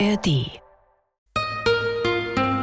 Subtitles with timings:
[0.00, 0.60] ARD.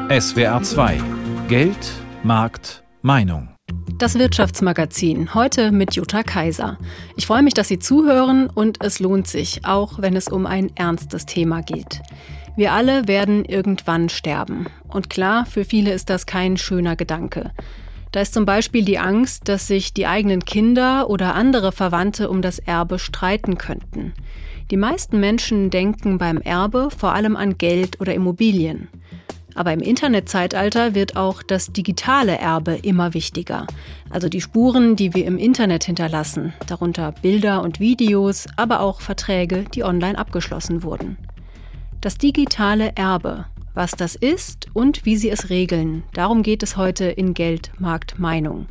[0.09, 1.01] SWR 2
[1.47, 1.77] Geld,
[2.23, 3.55] Markt, Meinung.
[3.97, 6.77] Das Wirtschaftsmagazin, heute mit Jutta Kaiser.
[7.15, 10.75] Ich freue mich, dass Sie zuhören und es lohnt sich, auch wenn es um ein
[10.75, 12.01] ernstes Thema geht.
[12.57, 14.65] Wir alle werden irgendwann sterben.
[14.89, 17.51] Und klar, für viele ist das kein schöner Gedanke.
[18.11, 22.41] Da ist zum Beispiel die Angst, dass sich die eigenen Kinder oder andere Verwandte um
[22.41, 24.13] das Erbe streiten könnten.
[24.71, 28.87] Die meisten Menschen denken beim Erbe vor allem an Geld oder Immobilien.
[29.53, 33.67] Aber im Internetzeitalter wird auch das digitale Erbe immer wichtiger.
[34.09, 39.65] Also die Spuren, die wir im Internet hinterlassen, darunter Bilder und Videos, aber auch Verträge,
[39.75, 41.17] die online abgeschlossen wurden.
[41.99, 47.05] Das digitale Erbe, was das ist und wie sie es regeln, darum geht es heute
[47.05, 48.67] in Geld, Markt, Meinung.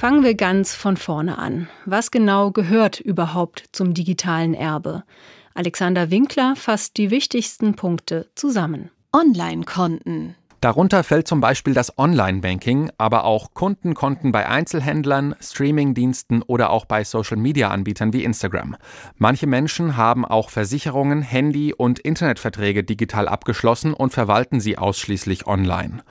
[0.00, 1.68] Fangen wir ganz von vorne an.
[1.84, 5.04] Was genau gehört überhaupt zum digitalen Erbe?
[5.52, 8.90] Alexander Winkler fasst die wichtigsten Punkte zusammen.
[9.12, 10.36] Online-Konten.
[10.60, 17.02] Darunter fällt zum Beispiel das Online-Banking, aber auch Kundenkonten bei Einzelhändlern, Streamingdiensten oder auch bei
[17.02, 18.76] Social-Media-Anbietern wie Instagram.
[19.16, 26.02] Manche Menschen haben auch Versicherungen, Handy- und Internetverträge digital abgeschlossen und verwalten sie ausschließlich online.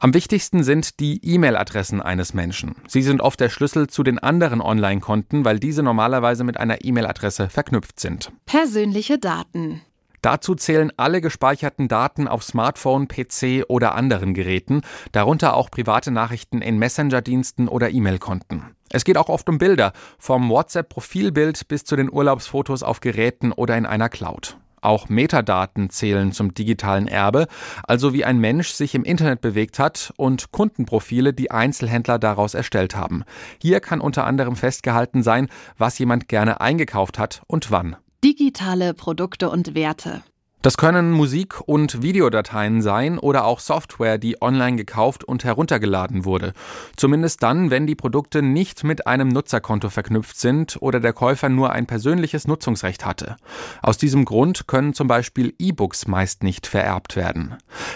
[0.00, 2.76] Am wichtigsten sind die E-Mail-Adressen eines Menschen.
[2.86, 7.50] Sie sind oft der Schlüssel zu den anderen Online-Konten, weil diese normalerweise mit einer E-Mail-Adresse
[7.50, 8.32] verknüpft sind.
[8.46, 9.82] Persönliche Daten.
[10.22, 16.60] Dazu zählen alle gespeicherten Daten auf Smartphone, PC oder anderen Geräten, darunter auch private Nachrichten
[16.60, 18.74] in Messenger-Diensten oder E-Mail-Konten.
[18.90, 23.76] Es geht auch oft um Bilder, vom WhatsApp-Profilbild bis zu den Urlaubsfotos auf Geräten oder
[23.76, 24.56] in einer Cloud.
[24.80, 27.46] Auch Metadaten zählen zum digitalen Erbe,
[27.82, 32.94] also wie ein Mensch sich im Internet bewegt hat und Kundenprofile, die Einzelhändler daraus erstellt
[32.94, 33.24] haben.
[33.60, 37.96] Hier kann unter anderem festgehalten sein, was jemand gerne eingekauft hat und wann.
[38.24, 40.22] Digitale Produkte und Werte.
[40.60, 46.52] Das können Musik- und Videodateien sein oder auch Software, die online gekauft und heruntergeladen wurde.
[46.96, 51.70] Zumindest dann, wenn die Produkte nicht mit einem Nutzerkonto verknüpft sind oder der Käufer nur
[51.70, 53.36] ein persönliches Nutzungsrecht hatte.
[53.82, 57.54] Aus diesem Grund können zum Beispiel E-Books meist nicht vererbt werden.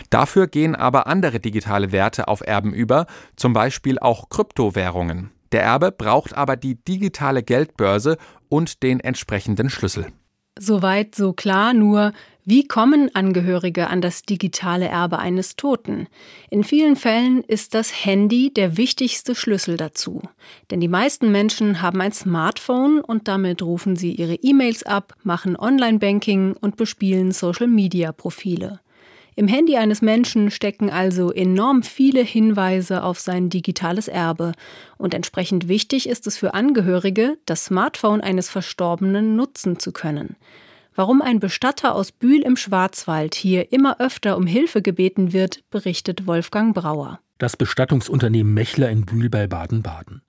[0.09, 5.32] Dafür gehen aber andere digitale Werte auf Erben über, zum Beispiel auch Kryptowährungen.
[5.52, 8.16] Der Erbe braucht aber die digitale Geldbörse
[8.48, 10.06] und den entsprechenden Schlüssel.
[10.58, 12.12] Soweit so klar, nur
[12.44, 16.08] wie kommen Angehörige an das digitale Erbe eines Toten?
[16.50, 20.22] In vielen Fällen ist das Handy der wichtigste Schlüssel dazu.
[20.70, 25.56] Denn die meisten Menschen haben ein Smartphone und damit rufen sie ihre E-Mails ab, machen
[25.56, 28.80] Online-Banking und bespielen Social-Media-Profile.
[29.34, 34.53] Im Handy eines Menschen stecken also enorm viele Hinweise auf sein digitales Erbe
[34.98, 40.37] und entsprechend wichtig ist es für Angehörige, das Smartphone eines Verstorbenen nutzen zu können.
[40.94, 46.26] Warum ein Bestatter aus Bühl im Schwarzwald hier immer öfter um Hilfe gebeten wird, berichtet
[46.26, 47.19] Wolfgang Brauer.
[47.38, 50.20] Das Bestattungsunternehmen Mechler in Bühl bei Baden-Baden.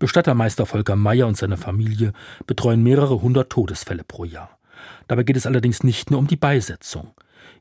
[0.00, 2.12] Bestattermeister Volker Meyer und seine Familie
[2.48, 4.58] betreuen mehrere hundert Todesfälle pro Jahr.
[5.06, 7.12] Dabei geht es allerdings nicht nur um die Beisetzung.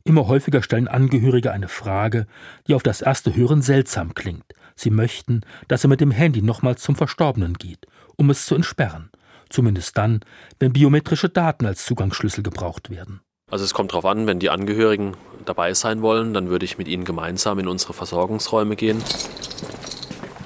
[0.08, 2.28] Immer häufiger stellen Angehörige eine Frage,
[2.66, 4.46] die auf das erste Hören seltsam klingt.
[4.74, 9.10] Sie möchten, dass er mit dem Handy nochmals zum Verstorbenen geht, um es zu entsperren.
[9.50, 10.22] Zumindest dann,
[10.60, 13.20] wenn biometrische Daten als Zugangsschlüssel gebraucht werden.
[13.52, 16.88] Also es kommt darauf an, wenn die Angehörigen dabei sein wollen, dann würde ich mit
[16.88, 19.04] ihnen gemeinsam in unsere Versorgungsräume gehen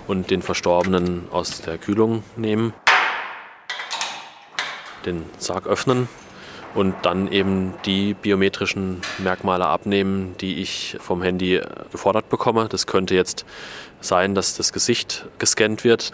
[0.08, 2.74] und den Verstorbenen aus der Kühlung nehmen,
[5.06, 6.10] den Sarg öffnen
[6.74, 11.62] und dann eben die biometrischen Merkmale abnehmen, die ich vom Handy
[11.92, 12.68] gefordert bekomme.
[12.70, 13.46] Das könnte jetzt
[14.00, 16.12] sein, dass das Gesicht gescannt wird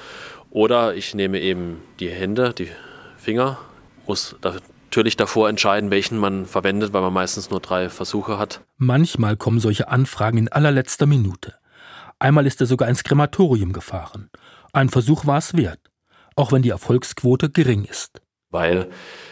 [0.49, 2.69] oder ich nehme eben die Hände, die
[3.17, 3.57] Finger,
[4.05, 8.61] muss natürlich davor entscheiden, welchen man verwendet, weil man meistens nur drei Versuche hat.
[8.77, 11.55] Manchmal kommen solche Anfragen in allerletzter Minute.
[12.19, 14.29] Einmal ist er sogar ins Krematorium gefahren.
[14.73, 15.79] Ein Versuch war es wert,
[16.35, 18.21] auch wenn die Erfolgsquote gering ist.
[18.49, 18.87] Weil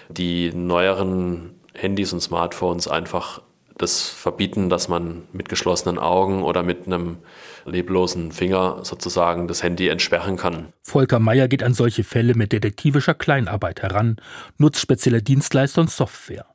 [0.09, 3.41] die neueren Handys und Smartphones einfach
[3.77, 7.17] das verbieten, dass man mit geschlossenen Augen oder mit einem
[7.65, 10.67] leblosen Finger sozusagen das Handy entsperren kann.
[10.81, 14.17] Volker Meyer geht an solche Fälle mit detektivischer Kleinarbeit heran,
[14.57, 16.45] nutzt spezielle Dienstleister und Software.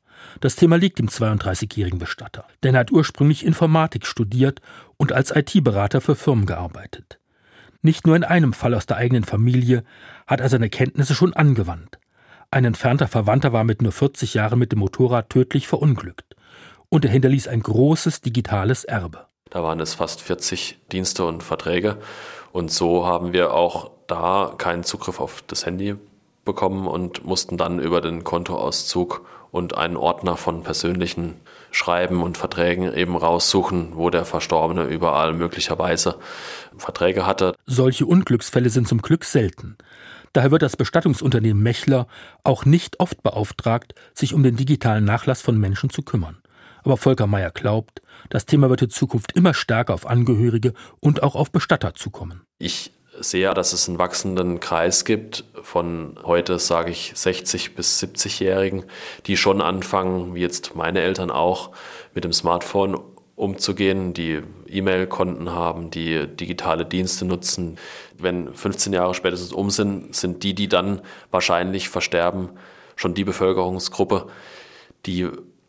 [0.40, 4.60] Das Thema liegt dem 32-jährigen Bestatter, denn er hat ursprünglich Informatik studiert
[4.96, 7.18] und als IT-Berater für Firmen gearbeitet.
[7.82, 9.84] Nicht nur in einem Fall aus der eigenen Familie
[10.26, 11.98] hat er seine Kenntnisse schon angewandt.
[12.52, 16.34] Ein entfernter Verwandter war mit nur 40 Jahren mit dem Motorrad tödlich verunglückt.
[16.88, 19.26] Und er hinterließ ein großes digitales Erbe.
[19.50, 21.98] Da waren es fast 40 Dienste und Verträge.
[22.50, 25.94] Und so haben wir auch da keinen Zugriff auf das Handy
[26.44, 31.36] bekommen und mussten dann über den Kontoauszug und einen Ordner von persönlichen
[31.70, 36.16] Schreiben und Verträgen eben raussuchen, wo der Verstorbene überall möglicherweise
[36.76, 37.54] Verträge hatte.
[37.66, 39.76] Solche Unglücksfälle sind zum Glück selten.
[40.32, 42.06] Daher wird das Bestattungsunternehmen Mechler
[42.44, 46.38] auch nicht oft beauftragt, sich um den digitalen Nachlass von Menschen zu kümmern.
[46.82, 48.00] Aber Volker Meyer glaubt,
[48.30, 52.42] das Thema wird in Zukunft immer stärker auf Angehörige und auch auf Bestatter zukommen.
[52.58, 58.84] Ich sehe, dass es einen wachsenden Kreis gibt von heute, sage ich, 60 bis 70-Jährigen,
[59.26, 61.72] die schon anfangen, wie jetzt meine Eltern auch,
[62.14, 62.98] mit dem Smartphone
[63.40, 67.78] umzugehen, die E-Mail-Konten haben, die digitale Dienste nutzen.
[68.18, 71.00] Wenn 15 Jahre spätestens um sind, sind die, die dann
[71.30, 72.50] wahrscheinlich versterben,
[72.96, 74.26] schon die Bevölkerungsgruppe,
[75.06, 75.28] die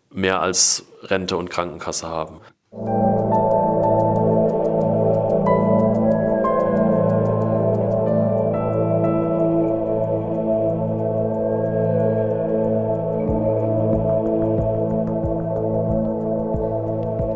[0.09, 2.41] mehr als Rente und Krankenkasse haben.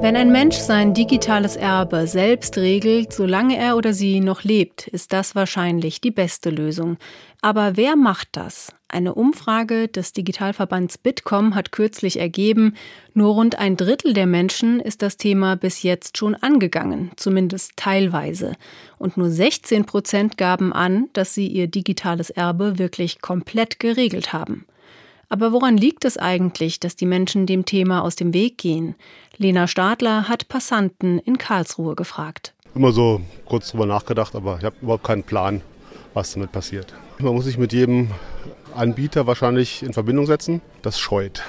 [0.05, 5.11] Wenn ein Mensch sein digitales Erbe selbst regelt, solange er oder sie noch lebt, ist
[5.13, 6.97] das wahrscheinlich die beste Lösung.
[7.41, 8.71] Aber wer macht das?
[8.87, 12.75] Eine Umfrage des Digitalverbands Bitkom hat kürzlich ergeben,
[13.15, 18.53] nur rund ein Drittel der Menschen ist das Thema bis jetzt schon angegangen, zumindest teilweise.
[18.99, 24.67] Und nur 16 Prozent gaben an, dass sie ihr digitales Erbe wirklich komplett geregelt haben.
[25.29, 28.95] Aber woran liegt es eigentlich, dass die Menschen dem Thema aus dem Weg gehen?
[29.37, 32.53] Lena Stadler hat Passanten in Karlsruhe gefragt.
[32.75, 35.61] Immer so kurz drüber nachgedacht, aber ich habe überhaupt keinen Plan,
[36.13, 36.93] was damit passiert.
[37.19, 38.09] Man muss sich mit jedem
[38.75, 40.61] Anbieter wahrscheinlich in Verbindung setzen.
[40.81, 41.41] Das scheut.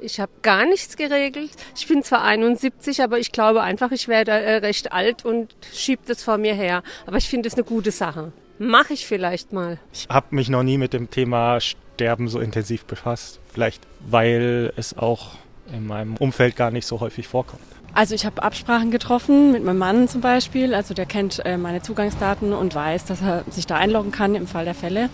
[0.00, 1.52] Ich habe gar nichts geregelt.
[1.76, 6.02] Ich bin zwar 71, aber ich glaube einfach, ich werde äh, recht alt und schiebe
[6.06, 6.82] das vor mir her.
[7.06, 8.32] Aber ich finde es eine gute Sache.
[8.58, 9.78] Mache ich vielleicht mal.
[9.92, 13.40] Ich habe mich noch nie mit dem Thema Sterben so intensiv befasst.
[13.52, 15.32] Vielleicht, weil es auch
[15.72, 17.62] in meinem Umfeld gar nicht so häufig vorkommt.
[17.94, 20.74] Also ich habe Absprachen getroffen mit meinem Mann zum Beispiel.
[20.74, 24.48] Also der kennt äh, meine Zugangsdaten und weiß, dass er sich da einloggen kann im
[24.48, 25.10] Fall der Fälle.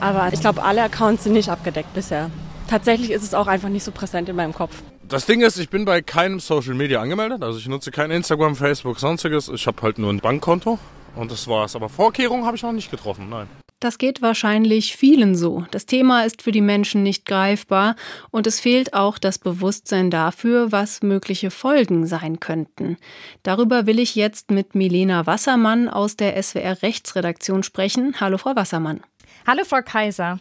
[0.00, 2.30] Aber ich glaube, alle Accounts sind nicht abgedeckt bisher.
[2.68, 4.82] Tatsächlich ist es auch einfach nicht so präsent in meinem Kopf.
[5.08, 7.42] Das Ding ist, ich bin bei keinem Social Media angemeldet.
[7.42, 9.48] Also ich nutze kein Instagram, Facebook, sonstiges.
[9.48, 10.78] Ich habe halt nur ein Bankkonto
[11.16, 11.76] und das war's.
[11.76, 13.48] Aber Vorkehrungen habe ich noch nicht getroffen, nein.
[13.82, 15.64] Das geht wahrscheinlich vielen so.
[15.72, 17.96] Das Thema ist für die Menschen nicht greifbar
[18.30, 22.96] und es fehlt auch das Bewusstsein dafür, was mögliche Folgen sein könnten.
[23.42, 28.20] Darüber will ich jetzt mit Milena Wassermann aus der SWR Rechtsredaktion sprechen.
[28.20, 29.00] Hallo, Frau Wassermann.
[29.48, 30.38] Hallo, Frau Kaiser.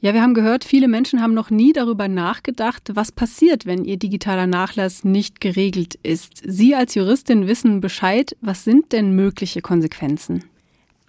[0.00, 3.98] Ja, wir haben gehört, viele Menschen haben noch nie darüber nachgedacht, was passiert, wenn ihr
[3.98, 6.42] digitaler Nachlass nicht geregelt ist.
[6.44, 8.36] Sie als Juristin wissen Bescheid.
[8.40, 10.44] Was sind denn mögliche Konsequenzen?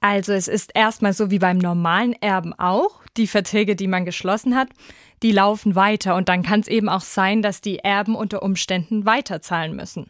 [0.02, 3.02] Also es ist erstmal so wie beim normalen Erben auch.
[3.18, 4.70] Die Verträge, die man geschlossen hat,
[5.24, 9.06] die laufen weiter und dann kann es eben auch sein, dass die Erben unter Umständen
[9.06, 10.10] weiterzahlen müssen.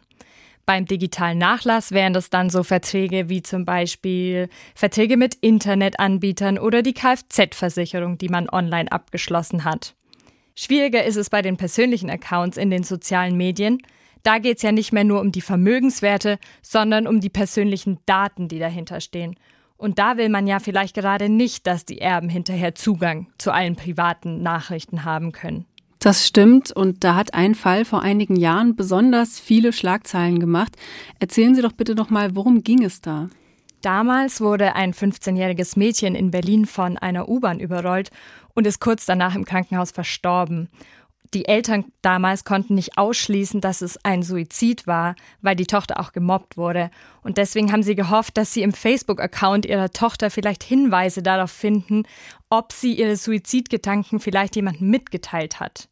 [0.68, 6.82] Beim digitalen Nachlass wären das dann so Verträge wie zum Beispiel Verträge mit Internetanbietern oder
[6.82, 9.94] die Kfz-Versicherung, die man online abgeschlossen hat.
[10.54, 13.78] Schwieriger ist es bei den persönlichen Accounts in den sozialen Medien.
[14.24, 18.48] Da geht es ja nicht mehr nur um die Vermögenswerte, sondern um die persönlichen Daten,
[18.48, 19.36] die dahinter stehen.
[19.78, 23.74] Und da will man ja vielleicht gerade nicht, dass die Erben hinterher Zugang zu allen
[23.74, 25.64] privaten Nachrichten haben können.
[25.98, 30.76] Das stimmt und da hat ein Fall vor einigen Jahren besonders viele Schlagzeilen gemacht.
[31.18, 33.28] Erzählen Sie doch bitte noch mal, worum ging es da?
[33.82, 38.10] Damals wurde ein 15-jähriges Mädchen in Berlin von einer U-Bahn überrollt
[38.54, 40.68] und ist kurz danach im Krankenhaus verstorben.
[41.34, 46.12] Die Eltern damals konnten nicht ausschließen, dass es ein Suizid war, weil die Tochter auch
[46.12, 46.90] gemobbt wurde.
[47.22, 52.04] Und deswegen haben sie gehofft, dass sie im Facebook-Account ihrer Tochter vielleicht Hinweise darauf finden,
[52.48, 55.88] ob sie ihre Suizidgedanken vielleicht jemandem mitgeteilt hat.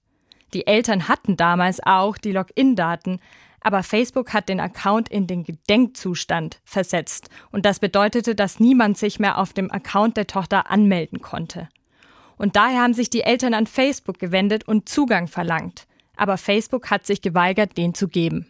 [0.55, 3.21] Die Eltern hatten damals auch die Login-Daten,
[3.61, 7.29] aber Facebook hat den Account in den Gedenkzustand versetzt.
[7.51, 11.69] Und das bedeutete, dass niemand sich mehr auf dem Account der Tochter anmelden konnte.
[12.39, 15.87] Und daher haben sich die Eltern an Facebook gewendet und Zugang verlangt.
[16.17, 18.47] Aber Facebook hat sich geweigert, den zu geben.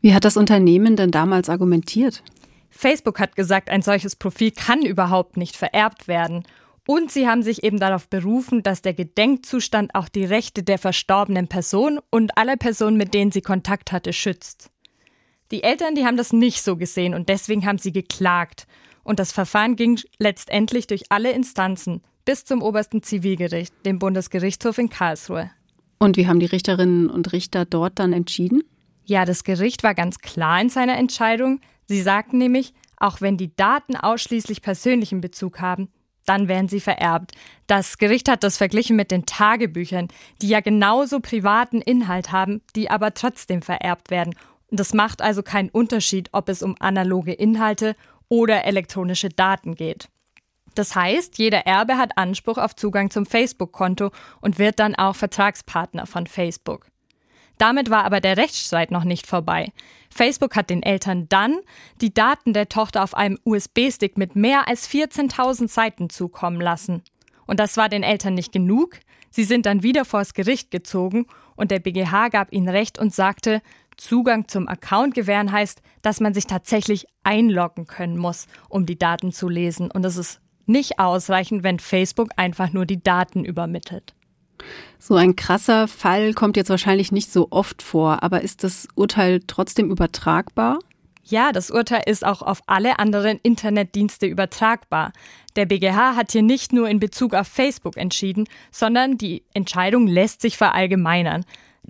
[0.00, 2.22] Wie hat das Unternehmen denn damals argumentiert?
[2.70, 6.44] Facebook hat gesagt, ein solches Profil kann überhaupt nicht vererbt werden.
[6.86, 11.46] Und sie haben sich eben darauf berufen, dass der Gedenkzustand auch die Rechte der verstorbenen
[11.46, 14.70] Person und aller Personen, mit denen sie Kontakt hatte, schützt.
[15.50, 18.66] Die Eltern, die haben das nicht so gesehen und deswegen haben sie geklagt.
[19.02, 24.88] Und das Verfahren ging letztendlich durch alle Instanzen, bis zum obersten Zivilgericht, dem Bundesgerichtshof in
[24.88, 25.50] Karlsruhe.
[25.98, 28.62] Und wie haben die Richterinnen und Richter dort dann entschieden?
[29.04, 31.60] Ja, das Gericht war ganz klar in seiner Entscheidung.
[31.86, 35.88] Sie sagten nämlich, auch wenn die Daten ausschließlich persönlichen Bezug haben,
[36.26, 37.32] dann werden sie vererbt.
[37.66, 40.08] Das Gericht hat das verglichen mit den Tagebüchern,
[40.40, 44.34] die ja genauso privaten Inhalt haben, die aber trotzdem vererbt werden.
[44.70, 47.96] Und das macht also keinen Unterschied, ob es um analoge Inhalte
[48.28, 50.08] oder elektronische Daten geht.
[50.74, 54.10] Das heißt, jeder Erbe hat Anspruch auf Zugang zum Facebook-Konto
[54.40, 56.86] und wird dann auch Vertragspartner von Facebook.
[57.58, 59.72] Damit war aber der Rechtsstreit noch nicht vorbei.
[60.08, 61.58] Facebook hat den Eltern dann
[62.00, 67.02] die Daten der Tochter auf einem USB-Stick mit mehr als 14.000 Seiten zukommen lassen.
[67.46, 68.98] Und das war den Eltern nicht genug.
[69.30, 73.60] Sie sind dann wieder vors Gericht gezogen und der BGH gab ihnen Recht und sagte,
[73.98, 79.30] Zugang zum Account gewähren heißt, dass man sich tatsächlich einloggen können muss, um die Daten
[79.32, 79.90] zu lesen.
[79.90, 84.14] Und es ist nicht ausreichend, wenn Facebook einfach nur die Daten übermittelt.
[84.98, 89.40] So ein krasser Fall kommt jetzt wahrscheinlich nicht so oft vor, aber ist das Urteil
[89.46, 90.78] trotzdem übertragbar?
[91.24, 95.12] Ja, das Urteil ist auch auf alle anderen Internetdienste übertragbar.
[95.56, 100.40] Der BGH hat hier nicht nur in Bezug auf Facebook entschieden, sondern die Entscheidung lässt
[100.40, 101.44] sich verallgemeinern.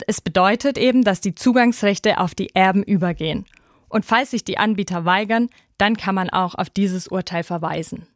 [0.07, 3.47] Es bedeutet eben, dass die Zugangsrechte auf die Erben übergehen.
[3.89, 5.49] Und falls sich die Anbieter weigern,
[5.79, 8.07] dann kann man auch auf dieses Urteil verweisen.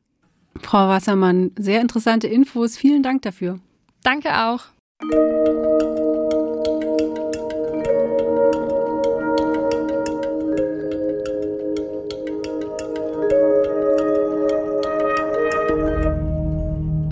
[0.63, 2.77] Frau Wassermann, sehr interessante Infos.
[2.77, 3.59] Vielen Dank dafür.
[4.03, 4.65] Danke auch.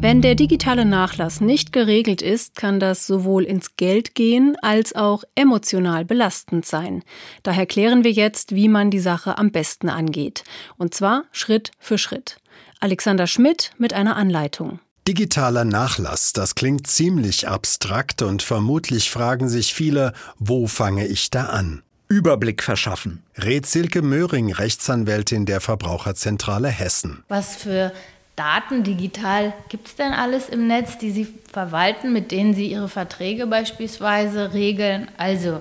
[0.02, 5.22] Wenn der digitale Nachlass nicht geregelt ist, kann das sowohl ins Geld gehen als auch
[5.36, 7.04] emotional belastend sein.
[7.44, 10.42] Daher klären wir jetzt, wie man die Sache am besten angeht.
[10.76, 12.41] Und zwar Schritt für Schritt.
[12.82, 14.80] Alexander Schmidt mit einer Anleitung.
[15.06, 21.46] Digitaler Nachlass, das klingt ziemlich abstrakt und vermutlich fragen sich viele, wo fange ich da
[21.46, 21.82] an?
[22.08, 23.22] Überblick verschaffen.
[23.38, 27.22] Rät Silke Möhring, Rechtsanwältin der Verbraucherzentrale Hessen.
[27.28, 27.92] Was für
[28.34, 32.88] Daten digital gibt es denn alles im Netz, die Sie verwalten, mit denen Sie Ihre
[32.88, 35.08] Verträge beispielsweise regeln?
[35.16, 35.60] Also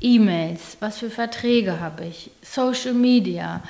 [0.00, 2.30] E-Mails, was für Verträge habe ich?
[2.42, 3.62] Social Media,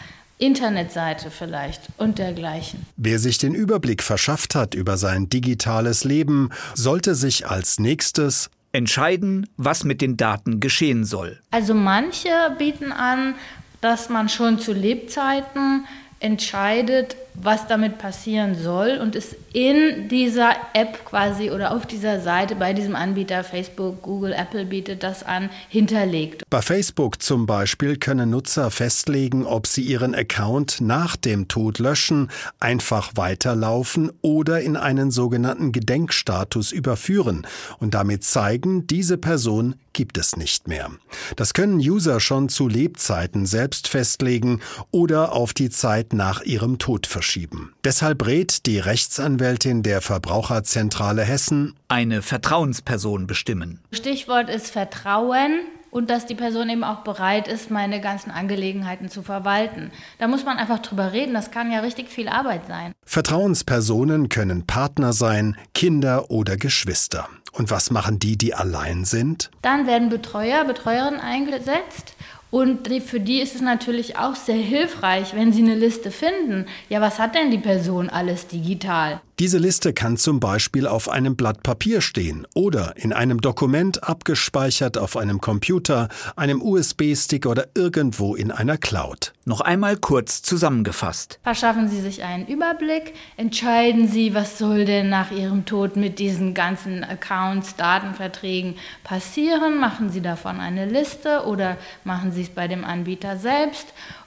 [0.43, 2.85] Internetseite vielleicht und dergleichen.
[2.97, 9.47] Wer sich den Überblick verschafft hat über sein digitales Leben, sollte sich als nächstes entscheiden,
[9.57, 11.39] was mit den Daten geschehen soll.
[11.53, 13.35] Also manche bieten an,
[13.81, 15.85] dass man schon zu Lebzeiten
[16.19, 22.55] entscheidet, was damit passieren soll und es in dieser App quasi oder auf dieser Seite
[22.55, 26.43] bei diesem Anbieter Facebook, Google, Apple bietet das an, hinterlegt.
[26.51, 32.31] Bei Facebook zum Beispiel können Nutzer festlegen, ob sie ihren Account nach dem Tod löschen,
[32.61, 37.47] einfach weiterlaufen oder in einen sogenannten Gedenkstatus überführen
[37.79, 40.91] und damit zeigen, diese Person gibt es nicht mehr.
[41.37, 47.07] Das können User schon zu Lebzeiten selbst festlegen oder auf die Zeit nach ihrem Tod
[47.07, 47.75] verschieben.
[47.85, 53.81] Deshalb rät die Rechtsanwältin der Verbraucherzentrale Hessen eine Vertrauensperson bestimmen.
[53.93, 55.61] Stichwort ist Vertrauen
[55.93, 59.93] und dass die Person eben auch bereit ist, meine ganzen Angelegenheiten zu verwalten.
[60.19, 62.93] Da muss man einfach drüber reden, das kann ja richtig viel Arbeit sein.
[63.05, 67.29] Vertrauenspersonen können Partner sein, Kinder oder Geschwister.
[67.53, 69.51] Und was machen die, die allein sind?
[69.61, 72.17] Dann werden Betreuer, Betreuerinnen eingesetzt
[72.53, 76.67] und für die ist es natürlich auch sehr hilfreich, wenn sie eine Liste finden.
[76.91, 79.23] Ja, was hat denn die Person alles digital?
[79.39, 84.99] Diese Liste kann zum Beispiel auf einem Blatt Papier stehen oder in einem Dokument abgespeichert
[84.99, 89.33] auf einem Computer, einem USB-Stick oder irgendwo in einer Cloud.
[89.47, 91.41] Noch einmal kurz zusammengefasst.
[91.43, 96.53] Verschaffen Sie sich einen Überblick, entscheiden Sie, was soll denn nach Ihrem Tod mit diesen
[96.53, 102.85] ganzen Accounts, Datenverträgen passieren, machen Sie davon eine Liste oder machen Sie es bei dem
[102.85, 103.87] Anbieter selbst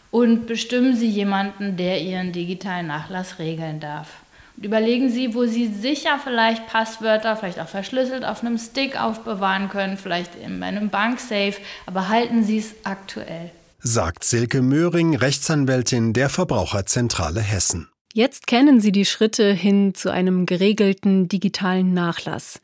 [0.09, 4.24] und bestimmen Sie jemanden, der Ihren digitalen Nachlass regeln darf.
[4.57, 9.69] Und überlegen Sie, wo Sie sicher vielleicht Passwörter, vielleicht auch verschlüsselt auf einem Stick aufbewahren
[9.69, 13.51] können, vielleicht in einem Banksafe, aber halten Sie es aktuell.
[13.79, 17.89] Sagt Silke Möhring, Rechtsanwältin der Verbraucherzentrale Hessen.
[18.13, 22.61] Jetzt kennen Sie die Schritte hin zu einem geregelten digitalen Nachlass.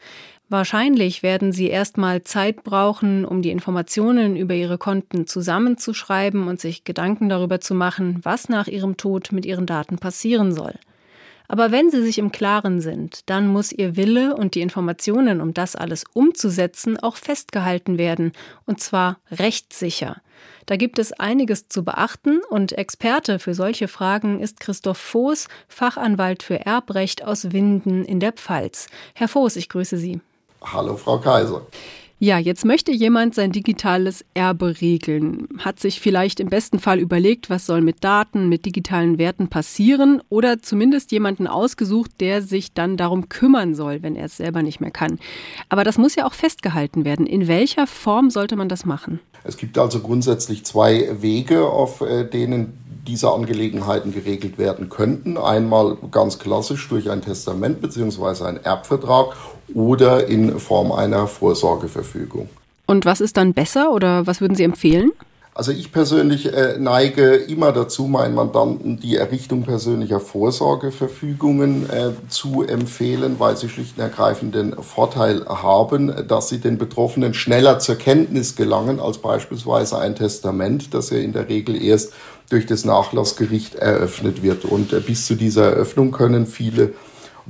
[0.47, 6.83] Wahrscheinlich werden Sie erstmal Zeit brauchen, um die Informationen über Ihre Konten zusammenzuschreiben und sich
[6.83, 10.73] Gedanken darüber zu machen, was nach Ihrem Tod mit Ihren Daten passieren soll.
[11.51, 15.53] Aber wenn sie sich im Klaren sind, dann muss ihr Wille und die Informationen, um
[15.53, 18.31] das alles umzusetzen, auch festgehalten werden,
[18.65, 20.21] und zwar rechtssicher.
[20.65, 26.41] Da gibt es einiges zu beachten und Experte für solche Fragen ist Christoph Voß, Fachanwalt
[26.41, 28.87] für Erbrecht aus Winden in der Pfalz.
[29.13, 30.21] Herr Voß, ich grüße Sie.
[30.61, 31.67] Hallo, Frau Kaiser.
[32.23, 37.49] Ja, jetzt möchte jemand sein digitales Erbe regeln, hat sich vielleicht im besten Fall überlegt,
[37.49, 42.95] was soll mit Daten, mit digitalen Werten passieren oder zumindest jemanden ausgesucht, der sich dann
[42.95, 45.17] darum kümmern soll, wenn er es selber nicht mehr kann.
[45.67, 47.25] Aber das muss ja auch festgehalten werden.
[47.25, 49.19] In welcher Form sollte man das machen?
[49.43, 55.37] Es gibt also grundsätzlich zwei Wege, auf äh, denen diese Angelegenheiten geregelt werden könnten.
[55.37, 58.43] Einmal ganz klassisch durch ein Testament bzw.
[58.43, 59.35] einen Erbvertrag
[59.73, 62.49] oder in Form einer Vorsorgeverfügung.
[62.85, 65.11] Und was ist dann besser oder was würden Sie empfehlen?
[65.53, 72.63] Also ich persönlich äh, neige immer dazu, meinen Mandanten die Errichtung persönlicher Vorsorgeverfügungen äh, zu
[72.63, 77.95] empfehlen, weil sie schlicht und ergreifend den Vorteil haben, dass sie den Betroffenen schneller zur
[77.95, 82.13] Kenntnis gelangen als beispielsweise ein Testament, das ja in der Regel erst
[82.49, 84.63] durch das Nachlassgericht eröffnet wird.
[84.63, 86.93] Und äh, bis zu dieser Eröffnung können viele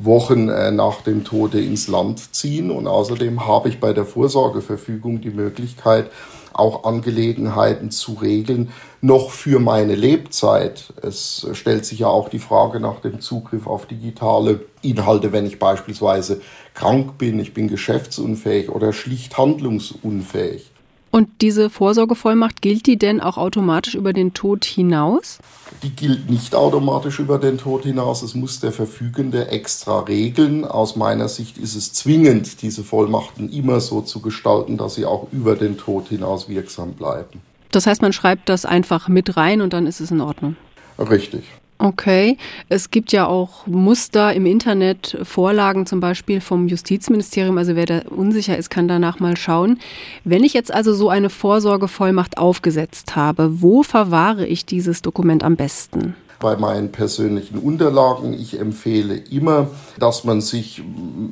[0.05, 2.71] Wochen äh, nach dem Tode ins Land ziehen.
[2.71, 6.09] Und außerdem habe ich bei der Vorsorgeverfügung die Möglichkeit,
[6.53, 10.93] auch Angelegenheiten zu regeln, noch für meine Lebzeit.
[11.01, 15.59] Es stellt sich ja auch die Frage nach dem Zugriff auf digitale Inhalte, wenn ich
[15.59, 16.41] beispielsweise
[16.73, 20.70] krank bin, ich bin geschäftsunfähig oder schlicht handlungsunfähig.
[21.11, 25.39] Und diese Vorsorgevollmacht, gilt die denn auch automatisch über den Tod hinaus?
[25.83, 28.21] Die gilt nicht automatisch über den Tod hinaus.
[28.21, 30.63] Es muss der Verfügende extra regeln.
[30.63, 35.27] Aus meiner Sicht ist es zwingend, diese Vollmachten immer so zu gestalten, dass sie auch
[35.33, 37.41] über den Tod hinaus wirksam bleiben.
[37.71, 40.55] Das heißt, man schreibt das einfach mit rein und dann ist es in Ordnung.
[40.97, 41.43] Richtig.
[41.83, 42.37] Okay,
[42.69, 47.57] es gibt ja auch Muster im Internet, Vorlagen zum Beispiel vom Justizministerium.
[47.57, 49.79] Also wer da unsicher ist, kann danach mal schauen.
[50.23, 55.55] Wenn ich jetzt also so eine Vorsorgevollmacht aufgesetzt habe, wo verwahre ich dieses Dokument am
[55.55, 56.13] besten?
[56.41, 58.33] Bei meinen persönlichen Unterlagen.
[58.33, 59.67] Ich empfehle immer,
[59.97, 60.83] dass man sich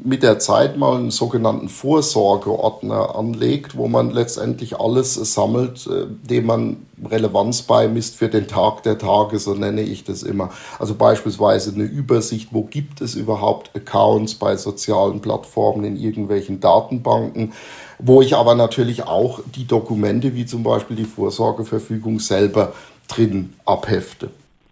[0.06, 6.46] mit der Zeit mal einen sogenannten Vorsorgeordner anlegt, wo man letztendlich alles sammelt, äh, dem
[6.46, 6.78] man
[7.10, 10.50] Relevanz beimisst für den Tag der Tage, so nenne ich das immer.
[10.80, 17.54] Also beispielsweise eine Übersicht, wo gibt es überhaupt Accounts bei sozialen Plattformen in irgendwelchen Datenbanken,
[18.00, 22.74] wo ich aber natürlich auch die Dokumente wie zum Beispiel die Vorsorgeverfügung selber
[23.08, 24.30] drin abhefte.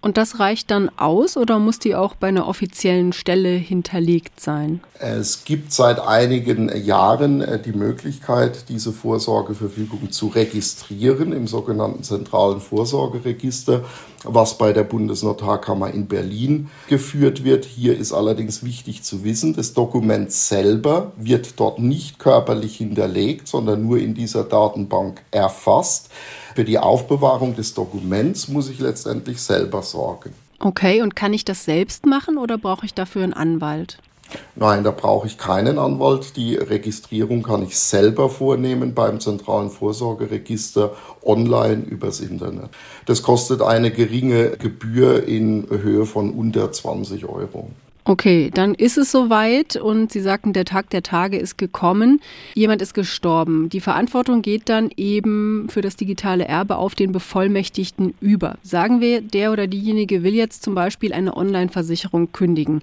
[0.07, 4.79] Und das reicht dann aus oder muss die auch bei einer offiziellen Stelle hinterlegt sein?
[4.99, 12.61] Es gibt seit einigen Jahren äh, die Möglichkeit, diese Vorsorgeverfügung zu registrieren im sogenannten zentralen
[12.61, 13.83] Vorsorgeregister,
[14.23, 17.65] was bei der Bundesnotarkammer in Berlin geführt wird.
[17.65, 23.85] Hier ist allerdings wichtig zu wissen, das Dokument selber wird dort nicht körperlich hinterlegt, sondern
[23.85, 26.09] nur in dieser Datenbank erfasst.
[26.57, 30.33] Für die Aufbewahrung des Dokuments muss ich letztendlich selber sorgen.
[30.57, 33.99] Okay, und kann ich das selbst machen oder brauche ich dafür einen Anwalt?
[34.55, 36.35] Nein, da brauche ich keinen Anwalt.
[36.35, 42.71] Die Registrierung kann ich selber vornehmen beim zentralen Vorsorgeregister online übers Internet.
[43.05, 47.69] Das kostet eine geringe Gebühr in Höhe von unter 20 Euro.
[48.09, 52.21] Okay, dann ist es soweit und Sie sagten, der Tag der Tage ist gekommen.
[52.53, 53.67] Jemand ist gestorben.
[53.67, 58.59] Die Verantwortung geht dann eben für das digitale Erbe auf den Bevollmächtigten über.
[58.63, 62.81] Sagen wir, der oder diejenige will jetzt zum Beispiel eine Online-Versicherung kündigen.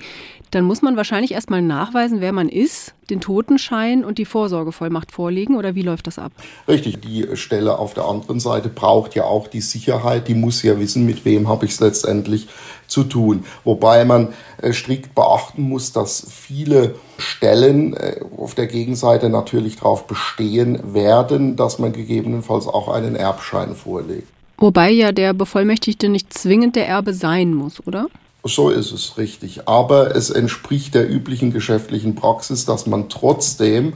[0.50, 5.56] Dann muss man wahrscheinlich erstmal nachweisen, wer man ist, den Totenschein und die Vorsorgevollmacht vorlegen
[5.56, 6.32] oder wie läuft das ab?
[6.68, 10.78] Richtig, die Stelle auf der anderen Seite braucht ja auch die Sicherheit, die muss ja
[10.78, 12.46] wissen, mit wem habe ich es letztendlich
[12.86, 13.44] zu tun.
[13.64, 20.06] Wobei man äh, strikt beachten muss, dass viele Stellen äh, auf der Gegenseite natürlich darauf
[20.06, 24.28] bestehen werden, dass man gegebenenfalls auch einen Erbschein vorlegt.
[24.58, 28.06] Wobei ja der Bevollmächtigte nicht zwingend der Erbe sein muss, oder?
[28.44, 29.68] So ist es richtig.
[29.68, 33.94] Aber es entspricht der üblichen geschäftlichen Praxis, dass man trotzdem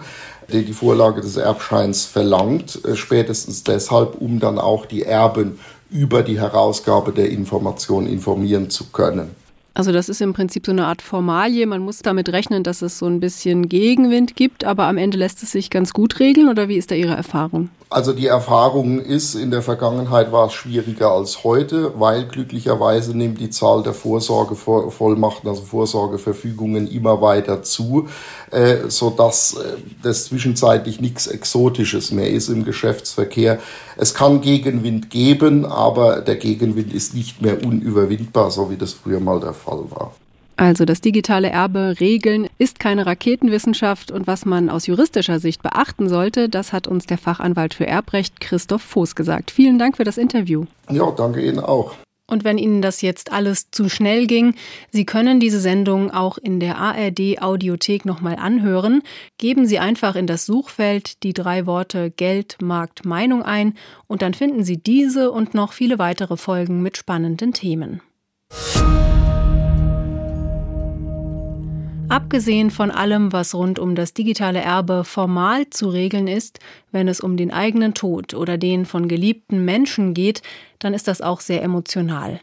[0.51, 5.59] die Vorlage des Erbscheins verlangt, äh, spätestens deshalb, um dann auch die Erben
[5.91, 9.31] über die Herausgabe der Information informieren zu können.
[9.79, 11.65] Also das ist im Prinzip so eine Art Formalie.
[11.65, 15.41] Man muss damit rechnen, dass es so ein bisschen Gegenwind gibt, aber am Ende lässt
[15.45, 17.71] es sich ganz gut regeln oder wie ist da Ihre Erfahrung?
[17.91, 23.41] Also die Erfahrung ist, in der Vergangenheit war es schwieriger als heute, weil glücklicherweise nimmt
[23.41, 28.09] die Zahl der Vorsorgevollmachten, also Vorsorgeverfügungen immer weiter zu,
[28.51, 33.59] äh, sodass äh, das zwischenzeitlich nichts Exotisches mehr ist im Geschäftsverkehr.
[33.97, 39.21] Es kann Gegenwind geben, aber der Gegenwind ist nicht mehr unüberwindbar, so wie das früher
[39.21, 40.15] mal der Fall war.
[40.59, 46.09] Also das digitale Erbe regeln ist keine Raketenwissenschaft und was man aus juristischer Sicht beachten
[46.09, 49.53] sollte, das hat uns der Fachanwalt für Erbrecht Christoph Voß gesagt.
[49.53, 50.65] Vielen Dank für das Interview.
[50.91, 51.95] Ja, danke Ihnen auch.
[52.27, 54.55] Und wenn Ihnen das jetzt alles zu schnell ging,
[54.91, 59.03] Sie können diese Sendung auch in der ARD Audiothek nochmal anhören.
[59.39, 63.75] Geben Sie einfach in das Suchfeld die drei Worte Geld, Markt, Meinung ein
[64.09, 68.03] und dann finden Sie diese und noch viele weitere Folgen mit spannenden Themen.
[72.11, 76.59] Abgesehen von allem, was rund um das digitale Erbe formal zu regeln ist,
[76.91, 80.41] wenn es um den eigenen Tod oder den von geliebten Menschen geht,
[80.79, 82.41] dann ist das auch sehr emotional.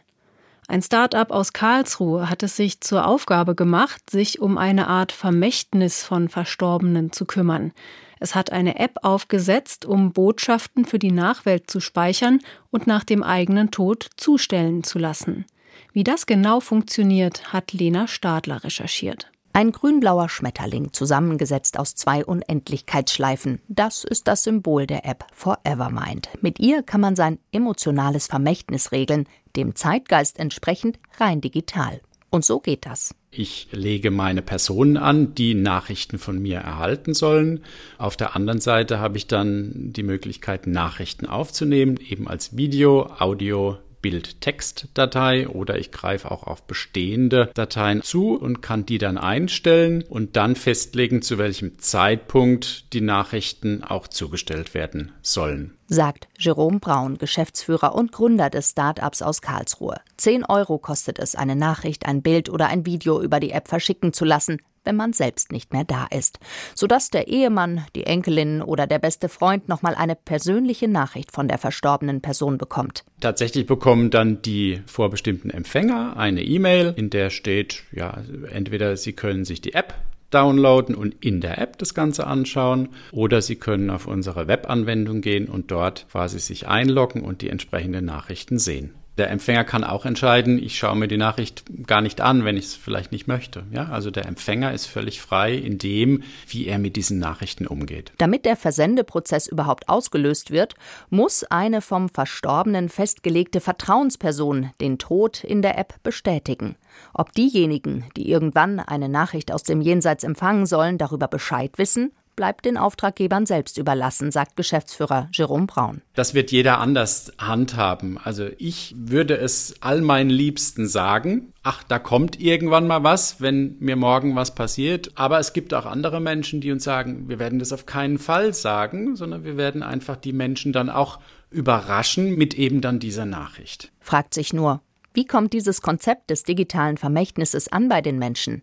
[0.68, 6.04] Ein Start-up aus Karlsruhe hat es sich zur Aufgabe gemacht, sich um eine Art Vermächtnis
[6.04, 7.72] von Verstorbenen zu kümmern.
[8.20, 12.38] Es hat eine App aufgesetzt, um Botschaften für die Nachwelt zu speichern
[12.70, 15.44] und nach dem eigenen Tod zustellen zu lassen.
[15.92, 19.30] Wie das genau funktioniert, hat Lena Stadler recherchiert.
[19.56, 23.62] Ein grünblauer Schmetterling, zusammengesetzt aus zwei Unendlichkeitsschleifen.
[23.68, 26.28] Das ist das Symbol der App Forevermind.
[26.42, 32.02] Mit ihr kann man sein emotionales Vermächtnis regeln, dem Zeitgeist entsprechend rein digital.
[32.28, 33.14] Und so geht das.
[33.30, 37.60] Ich lege meine Personen an, die Nachrichten von mir erhalten sollen.
[37.96, 43.78] Auf der anderen Seite habe ich dann die Möglichkeit, Nachrichten aufzunehmen, eben als Video, Audio,
[44.06, 50.36] Bild-Text-Datei oder ich greife auch auf bestehende Dateien zu und kann die dann einstellen und
[50.36, 55.75] dann festlegen, zu welchem Zeitpunkt die Nachrichten auch zugestellt werden sollen.
[55.88, 60.00] Sagt Jerome Braun, Geschäftsführer und Gründer des Startups aus Karlsruhe.
[60.16, 64.12] 10 Euro kostet es, eine Nachricht, ein Bild oder ein Video über die App verschicken
[64.12, 66.38] zu lassen wenn man selbst nicht mehr da ist,
[66.74, 71.58] sodass der Ehemann, die Enkelin oder der beste Freund nochmal eine persönliche Nachricht von der
[71.58, 73.04] verstorbenen Person bekommt.
[73.20, 79.44] Tatsächlich bekommen dann die vorbestimmten Empfänger eine E-Mail, in der steht, ja, entweder sie können
[79.44, 79.94] sich die App
[80.36, 85.48] downloaden und in der App das Ganze anschauen oder Sie können auf unsere Webanwendung gehen
[85.48, 88.92] und dort quasi sich einloggen und die entsprechenden Nachrichten sehen.
[89.18, 92.66] Der Empfänger kann auch entscheiden, ich schaue mir die Nachricht gar nicht an, wenn ich
[92.66, 93.64] es vielleicht nicht möchte.
[93.72, 98.12] Ja, also der Empfänger ist völlig frei in dem, wie er mit diesen Nachrichten umgeht.
[98.18, 100.74] Damit der Versendeprozess überhaupt ausgelöst wird,
[101.08, 106.76] muss eine vom Verstorbenen festgelegte Vertrauensperson den Tod in der App bestätigen.
[107.14, 112.66] Ob diejenigen, die irgendwann eine Nachricht aus dem Jenseits empfangen sollen, darüber Bescheid wissen bleibt
[112.66, 116.02] den Auftraggebern selbst überlassen, sagt Geschäftsführer Jerome Braun.
[116.14, 118.18] Das wird jeder anders handhaben.
[118.22, 123.76] Also ich würde es all meinen Liebsten sagen, ach, da kommt irgendwann mal was, wenn
[123.80, 125.10] mir morgen was passiert.
[125.16, 128.54] Aber es gibt auch andere Menschen, die uns sagen, wir werden das auf keinen Fall
[128.54, 131.18] sagen, sondern wir werden einfach die Menschen dann auch
[131.50, 133.90] überraschen mit eben dann dieser Nachricht.
[134.00, 134.80] Fragt sich nur,
[135.16, 138.62] wie kommt dieses Konzept des digitalen Vermächtnisses an bei den Menschen?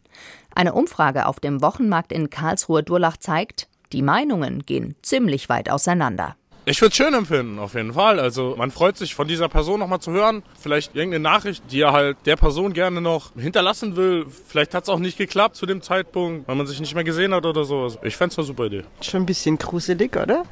[0.55, 6.35] Eine Umfrage auf dem Wochenmarkt in Karlsruhe-Durlach zeigt, die Meinungen gehen ziemlich weit auseinander.
[6.65, 8.21] Ich würde es schön empfinden, auf jeden Fall.
[8.21, 10.43] Also man freut sich von dieser Person nochmal zu hören.
[10.57, 14.25] Vielleicht irgendeine Nachricht, die er halt der Person gerne noch hinterlassen will.
[14.47, 17.33] Vielleicht hat es auch nicht geklappt zu dem Zeitpunkt, weil man sich nicht mehr gesehen
[17.33, 17.93] hat oder so.
[18.03, 18.83] Ich fände es eine super Idee.
[19.01, 20.45] Schon ein bisschen gruselig, oder?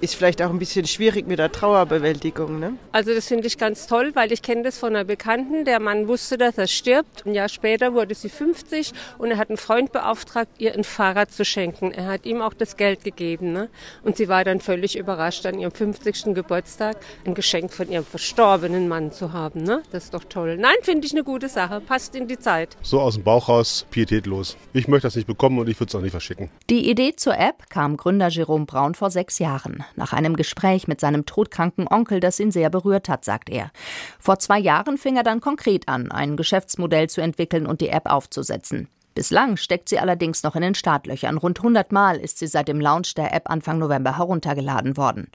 [0.00, 2.58] Ist vielleicht auch ein bisschen schwierig mit der Trauerbewältigung.
[2.58, 2.74] Ne?
[2.92, 5.64] Also das finde ich ganz toll, weil ich kenne das von einer Bekannten.
[5.64, 7.26] Der Mann wusste, dass er stirbt.
[7.26, 11.32] Ein Jahr später wurde sie 50 und er hat einen Freund beauftragt, ihr ein Fahrrad
[11.32, 11.92] zu schenken.
[11.92, 13.52] Er hat ihm auch das Geld gegeben.
[13.52, 13.68] Ne?
[14.02, 16.34] Und sie war dann völlig überrascht, an ihrem 50.
[16.34, 19.62] Geburtstag ein Geschenk von ihrem verstorbenen Mann zu haben.
[19.62, 19.82] Ne?
[19.90, 20.56] Das ist doch toll.
[20.56, 21.80] Nein, finde ich eine gute Sache.
[21.80, 22.76] Passt in die Zeit.
[22.82, 24.56] So aus dem Bauch raus, pietätlos.
[24.72, 26.50] Ich möchte das nicht bekommen und ich würde es auch nicht verschicken.
[26.70, 31.00] Die Idee zur App kam Gründer Jerome Braun vor sechs Jahren nach einem Gespräch mit
[31.00, 33.70] seinem todkranken Onkel, das ihn sehr berührt hat, sagt er.
[34.18, 38.06] Vor zwei Jahren fing er dann konkret an, ein Geschäftsmodell zu entwickeln und die App
[38.06, 38.88] aufzusetzen.
[39.18, 41.38] Bislang steckt sie allerdings noch in den Startlöchern.
[41.38, 45.32] Rund 100 Mal ist sie seit dem Launch der App Anfang November heruntergeladen worden.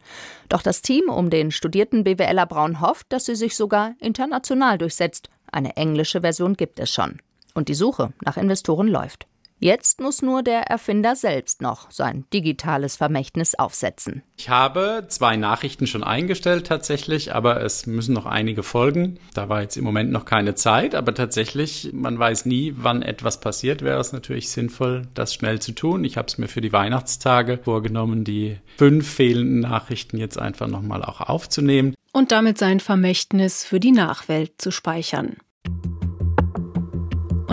[0.47, 5.29] Doch das Team um den studierten BWLer Braun hofft, dass sie sich sogar international durchsetzt.
[5.51, 7.19] Eine englische Version gibt es schon.
[7.55, 9.27] Und die Suche nach Investoren läuft.
[9.63, 14.21] Jetzt muss nur der Erfinder selbst noch sein digitales Vermächtnis aufsetzen.
[14.36, 19.19] Ich habe zwei Nachrichten schon eingestellt tatsächlich, aber es müssen noch einige folgen.
[19.34, 23.39] Da war jetzt im Moment noch keine Zeit, aber tatsächlich, man weiß nie, wann etwas
[23.39, 26.04] passiert, wäre es natürlich sinnvoll, das schnell zu tun.
[26.04, 31.06] Ich habe es mir für die Weihnachtstage vorgenommen, die fünf fehlenden Nachrichten jetzt einfach nochmal
[31.06, 31.95] auch aufzunehmen.
[32.12, 35.38] Und damit sein Vermächtnis für die Nachwelt zu speichern.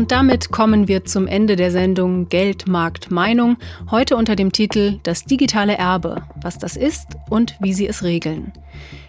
[0.01, 3.59] Und damit kommen wir zum Ende der Sendung Geld, Markt, Meinung,
[3.91, 8.51] heute unter dem Titel Das digitale Erbe, was das ist und wie Sie es regeln.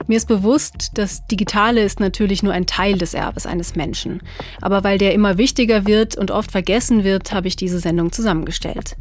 [0.08, 4.22] Mir ist bewusst, das Digitale ist natürlich nur ein Teil des Erbes eines Menschen.
[4.60, 8.98] Aber weil der immer wichtiger wird und oft vergessen wird, habe ich diese Sendung zusammengestellt.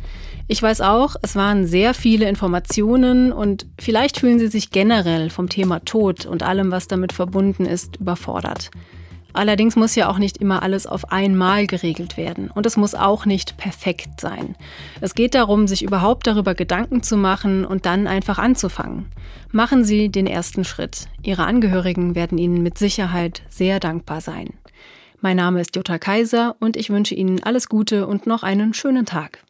[0.46, 5.48] Ich weiß auch, es waren sehr viele Informationen und vielleicht fühlen Sie sich generell vom
[5.48, 8.70] Thema Tod und allem, was damit verbunden ist, überfordert.
[9.32, 13.26] Allerdings muss ja auch nicht immer alles auf einmal geregelt werden und es muss auch
[13.26, 14.56] nicht perfekt sein.
[15.00, 19.06] Es geht darum, sich überhaupt darüber Gedanken zu machen und dann einfach anzufangen.
[19.52, 21.06] Machen Sie den ersten Schritt.
[21.22, 24.50] Ihre Angehörigen werden Ihnen mit Sicherheit sehr dankbar sein.
[25.20, 29.04] Mein Name ist Jutta Kaiser und ich wünsche Ihnen alles Gute und noch einen schönen
[29.04, 29.44] Tag.